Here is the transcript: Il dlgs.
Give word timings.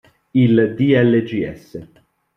Il 0.43 0.63
dlgs. 0.79 1.69